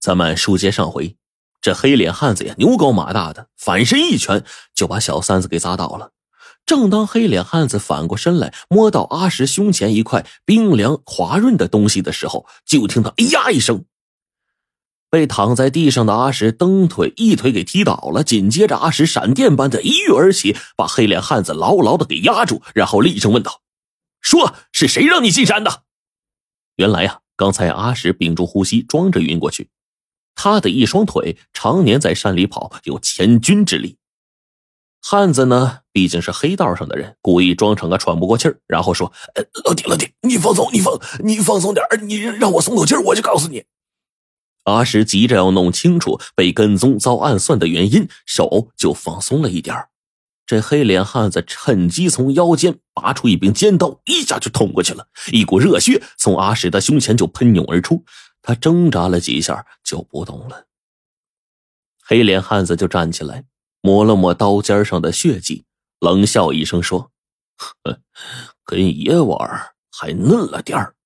[0.00, 1.16] 咱们书接上回，
[1.60, 4.42] 这黑脸汉子呀，牛高马大的，反身一拳
[4.74, 6.12] 就把小三子给砸倒了。
[6.64, 13.84] 正当黑脸汉子反过身来摸到阿石胸前一块冰凉滑润的东西的时候，就听到“哎呀”一声，
[15.10, 18.24] 被躺在地上的阿石蹬腿一腿给踢倒了。
[18.24, 23.60] 紧接着，阿石闪电般的一跃而起，把黑脸汉子牢牢的给压住，然后厉声问道
[24.22, 25.82] ：“说是谁让你进山的？”
[26.76, 29.68] 原来呀，刚才阿石屏住呼吸，装着晕过去。
[30.42, 33.98] 他的一双腿常年在山里跑，有千钧之力。
[35.02, 43.64] 汉子呢，毕竟是黑道上的人，故意装成个喘不过气儿，然后说：“呃老弟，老弟，你放松，你放，你放松点你让我松口气儿，我就告诉你。”
[44.64, 49.76] 阿石急着要弄清楚被跟踪遭暗算的原因，手就放松了一点
[50.46, 58.02] 这黑脸汉子趁机从腰间拔出一柄尖刀，一下就捅过去了，一股热血从阿石的胸前就喷涌而出。
[58.42, 60.66] 他挣扎了几下就不动了。
[62.02, 63.44] 黑脸汉子就站起来，
[63.80, 65.64] 抹了抹刀尖上的血迹，
[66.00, 67.12] 冷笑一声说
[68.64, 70.96] ：“跟爷玩还嫩了点儿。”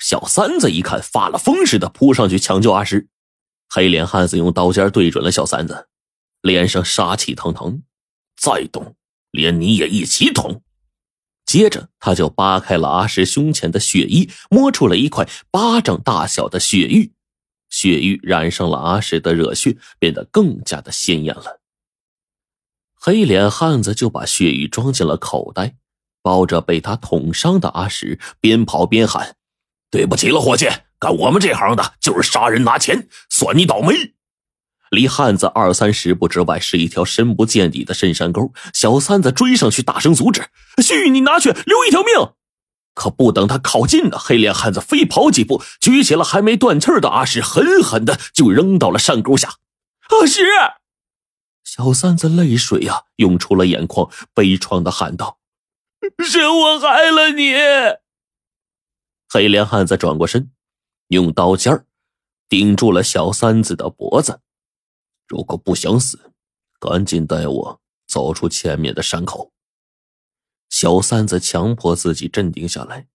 [0.00, 3.08] 小三子一看，发了疯似的扑上去抢救阿石。
[3.68, 5.88] 黑脸汉子用刀尖对准了小三子，
[6.40, 7.82] 脸上杀气腾腾
[8.36, 8.96] ：“再动，
[9.30, 10.62] 连你也一起捅！”
[11.54, 17.12] 接着，他就扒开了阿石胸前的血衣，摸出了一块巴掌大小的血玉。
[17.70, 21.60] 血玉染上了阿石的热血，变得更加的鲜艳了。
[22.96, 25.76] 黑脸汉子就把血玉装进了口袋，
[26.22, 29.36] 抱着被他捅伤的阿石，边跑边喊
[29.92, 30.68] ：“对不起了，伙计，
[30.98, 34.14] 干我们这行的就是杀人拿钱，算你倒霉。”
[34.94, 38.52] 离汉子二三十步之外是一条深不见底的深山沟。
[38.72, 40.46] 小三子追上去，大声阻止
[40.82, 42.34] ：“旭，你拿去留一条命！”
[42.94, 49.56] 可不等他靠近呢，黑脸汉子飞跑几步，举起了还没断气的阿石，狠狠的就扔到了山沟下。
[50.10, 50.42] 阿石，
[51.64, 55.38] 小三子泪水呀涌出了眼眶，悲怆的喊道
[56.24, 57.54] ：“是我害了你！”
[59.28, 60.52] 黑脸汉子转过身，
[61.08, 61.84] 用刀尖
[62.48, 64.38] 顶住了小三子的脖子。
[65.26, 66.32] 如果不想死，
[66.78, 69.52] 赶紧带我走出前面的山口。
[70.70, 73.06] 小三子强迫自己镇定下来，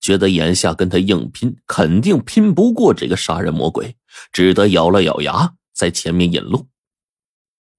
[0.00, 3.96] 觉得眼下跟他硬拼肯定拼不过这个杀人魔鬼，
[4.32, 6.68] 只得咬了咬牙，在前面引路。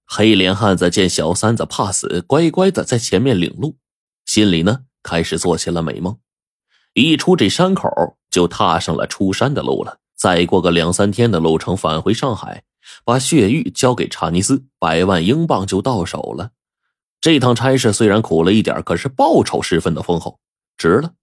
[0.06, 3.78] 黑脸汉子见小三子怕死，乖乖的在前面领路，
[4.26, 6.20] 心里呢开始做起了美梦。
[6.94, 7.90] 一出这山口，
[8.30, 10.00] 就踏上了出山的路了。
[10.14, 12.66] 再过个两三天的路程，返回上海。
[13.04, 16.52] 把血玉交给查尼斯，百万英镑就到手了。
[17.20, 20.40] 这趟差事虽然苦了一点，可是报酬十分的丰厚，
[20.78, 21.14] 值了。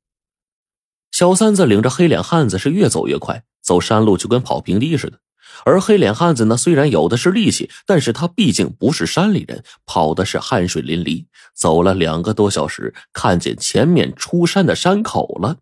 [1.11, 5.19] 小三子领着黑脸汉子是越走越快，走山路就跟跑平地似的。
[5.65, 11.27] 而黑脸汉子呢，虽然有的是力气，但是他毕竟不是山里人，跑的是汗水淋漓。
[11.55, 15.57] 走了两个多小时，看见前面出山的山口了，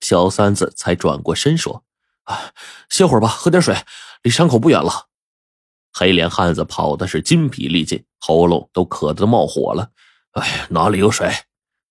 [0.00, 1.84] 小三子才转过身说
[2.24, 2.52] ：“啊，
[2.88, 3.76] 歇会儿吧，喝点水，
[4.22, 5.08] 离山口不远了。”
[5.92, 9.90] 黑脸汉子跑的是筋疲力尽，喉咙都渴得冒火了。
[10.32, 11.32] 哎，哪里有水？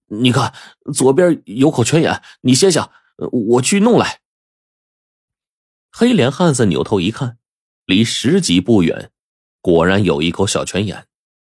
[0.08, 0.54] 你看
[0.94, 4.22] 左边有口泉眼，你歇下，我去弄来。
[5.92, 7.38] 黑脸汉子扭头一看，
[7.86, 9.12] 离十几步远，
[9.62, 11.08] 果然有一口小泉眼，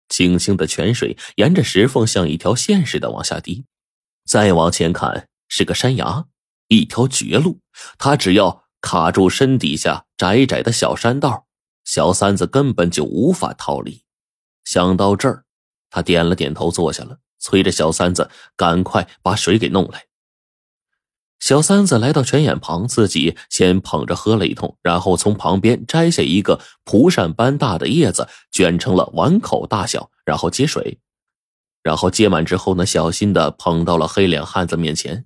[0.07, 3.65] 清清的泉水沿着石缝像一条线似的往下滴。
[4.25, 6.25] 再往前看是个山崖，
[6.67, 7.59] 一条绝路，
[7.97, 11.46] 他只要卡住身底下窄窄的小山道。
[11.87, 14.03] 小三子根本就无法逃离。
[14.65, 15.45] 想到这儿，
[15.89, 20.03] 他点了点头，坐下了，催着小三子赶快把水给弄来。
[21.39, 30.99] 小三子来到泉眼旁，自己先捧着喝了一通，然后从旁边摘下一个蒲扇般大的叶子，卷成了碗口大小，然后接水，
[31.81, 35.25] 然后接满之后呢，小心的捧到了黑脸汉子面前。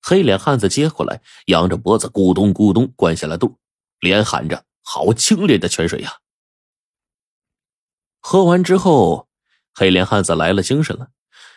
[0.00, 3.58] 黑脸汉子接过来，仰着脖子咕咚咕咚灌下了肚，
[4.00, 4.64] 连喊着。
[4.92, 6.18] 好清冽的泉水呀！
[8.18, 9.28] 喝完之后，
[9.72, 11.10] 黑脸汉子来了精神了。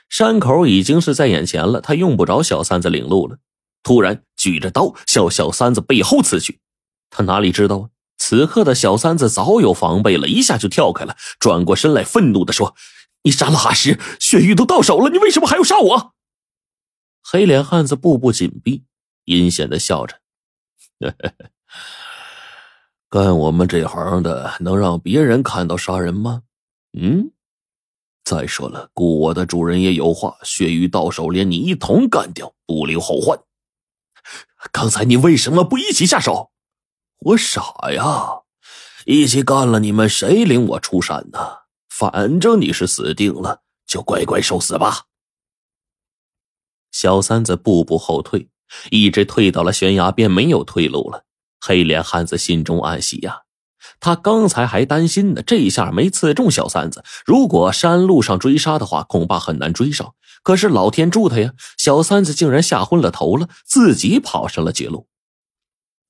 [0.07, 3.39] 山口已经是在眼前了，他用不着小三子领路了。
[3.81, 6.59] 突然举着刀向小三子背后刺去，
[7.09, 7.89] 他哪里知道？
[8.19, 12.75] 此刻的小三子早有防备了，一下就跳开了，转过身来，愤怒的说
[13.25, 16.13] ：“你杀了阿石，血玉都到手了，你为什么还要杀我？”
[17.25, 18.85] 黑脸汉子步步紧逼，
[19.25, 20.19] 阴险的笑着：“。”
[23.13, 26.41] 干我们这行的能让别人看到杀人吗？
[26.97, 27.31] 嗯。
[28.23, 33.39] 再说了，雇我的主人也有话：血鱼到手，连你一同干掉，不留后患。
[34.71, 36.49] 刚才你为什么不一起下手？
[37.19, 37.61] 我傻
[37.91, 38.41] 呀！
[39.05, 41.39] 一起干了，你们谁领我出山呢？
[41.89, 45.03] 反正你是死定了，就乖乖受死吧。
[46.91, 48.49] 小三子步步后退，
[48.89, 51.25] 一直退到了悬崖边，没有退路了。
[51.65, 53.43] 黑脸汉子心中暗喜呀，
[54.01, 60.13] 他刚才还担心呢，这一下没刺中小三子，如果山路上追杀的话，恐怕很难追上。
[60.43, 65.07] 可是老天助他呀，小三子竟然吓昏了头了，自己跑上了绝路。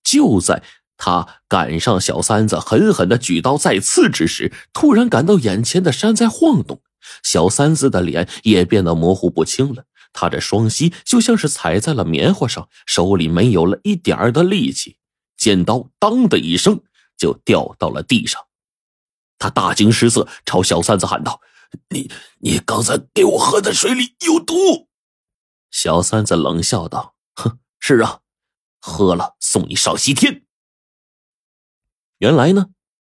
[0.04, 0.64] 就在
[0.98, 6.82] 他赶上小三子狠狠的举刀再刺之时，突然感到眼前的山在晃动，
[7.22, 9.84] 小三子的脸也变得模糊不清了。
[10.14, 14.98] 他这双膝就像是踩在了棉花上，手里没有了一点的力气。
[15.44, 16.82] 尖刀“当”的一声
[17.18, 18.42] 就掉到了地上，
[19.38, 21.42] 他大惊失色，朝小三子喊道
[21.92, 22.10] ：“你
[22.40, 24.56] 你刚才给我喝的水里有毒！”
[25.70, 28.22] 小三子冷笑道：“哼，是啊，
[28.80, 30.46] 喝了送你上西天。”
[32.20, 32.68] 原来呢，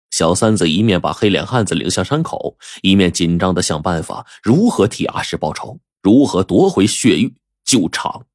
[0.10, 8.26] 小三子一面把黑脸汉子领下山口，一面紧张的想办法如何替阿石报仇，如何夺回血玉救场。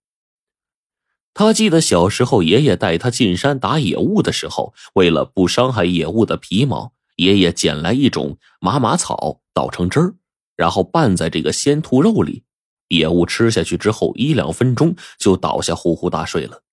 [1.39, 10.15] 他记得小时候，爷爷带他进山打野物的时候，为了不伤害野物的皮毛，爷爷捡来一种麻麻草，捣成汁儿，
[10.57, 12.43] 然后拌在这个鲜兔肉里。
[12.89, 16.65] 野物吃下去之后，一两分钟就倒下，呼呼大睡了。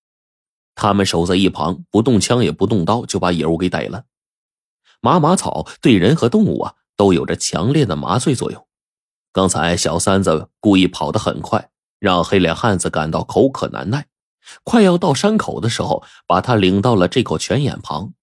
[0.73, 4.05] 他们守在一旁，不动枪也不动刀，就把野物给逮了。
[4.99, 8.65] 麻麻草对人和动物啊，都有着强烈的麻醉作用。
[9.31, 11.69] 刚才小三子故意跑得很快，
[11.99, 14.07] 让黑脸汉子感到口渴难耐。
[14.63, 18.13] 快要到山口的时候，把他领到了这口泉眼旁。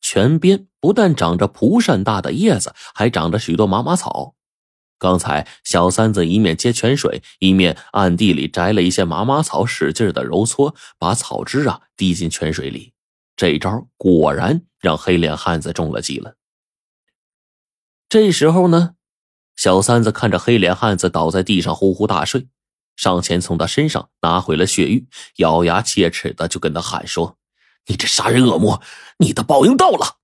[0.00, 4.34] 泉边不但长着蒲扇大的叶子，还长着许多麻麻草。
[4.98, 12.92] 刚才小三子一面接泉水，一面暗地里摘了一些麻麻草，使劲的揉搓，把草汁啊滴进泉水里。
[13.36, 16.34] 这招果然让黑脸汉子中了计了。
[18.08, 18.94] 这时候呢，
[19.54, 22.48] 小三子看着黑脸汉子倒在地上呼呼大睡。
[22.98, 25.06] 上前从他身上拿回了血玉，
[25.36, 27.38] 咬牙切齿的就跟他喊说
[27.86, 28.82] ：“你这杀人恶魔，
[29.18, 30.18] 你的报应到了！”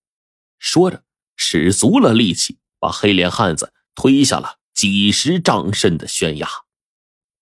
[0.58, 1.04] 说着，
[1.36, 6.48] 使足了力气，把黑脸汉子推下了几十丈深的悬崖。